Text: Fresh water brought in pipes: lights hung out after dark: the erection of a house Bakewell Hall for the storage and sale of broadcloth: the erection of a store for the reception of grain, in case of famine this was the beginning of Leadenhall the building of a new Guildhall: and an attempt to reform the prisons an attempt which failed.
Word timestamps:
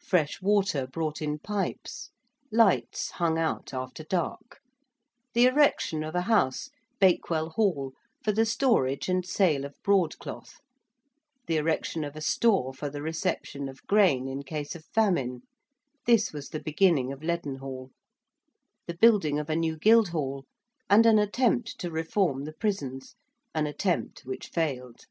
Fresh 0.00 0.40
water 0.40 0.86
brought 0.86 1.20
in 1.20 1.40
pipes: 1.40 2.10
lights 2.52 3.10
hung 3.10 3.36
out 3.40 3.74
after 3.74 4.04
dark: 4.04 4.60
the 5.34 5.46
erection 5.46 6.04
of 6.04 6.14
a 6.14 6.20
house 6.30 6.70
Bakewell 7.00 7.50
Hall 7.50 7.92
for 8.22 8.30
the 8.30 8.46
storage 8.46 9.08
and 9.08 9.26
sale 9.26 9.64
of 9.64 9.74
broadcloth: 9.82 10.60
the 11.48 11.56
erection 11.56 12.04
of 12.04 12.14
a 12.14 12.20
store 12.20 12.72
for 12.72 12.88
the 12.88 13.02
reception 13.02 13.68
of 13.68 13.84
grain, 13.88 14.28
in 14.28 14.44
case 14.44 14.76
of 14.76 14.84
famine 14.84 15.42
this 16.06 16.32
was 16.32 16.50
the 16.50 16.62
beginning 16.62 17.10
of 17.10 17.24
Leadenhall 17.24 17.90
the 18.86 18.94
building 18.94 19.40
of 19.40 19.50
a 19.50 19.56
new 19.56 19.76
Guildhall: 19.76 20.44
and 20.88 21.04
an 21.04 21.18
attempt 21.18 21.80
to 21.80 21.90
reform 21.90 22.44
the 22.44 22.52
prisons 22.54 23.16
an 23.56 23.66
attempt 23.66 24.20
which 24.24 24.50
failed. 24.50 25.06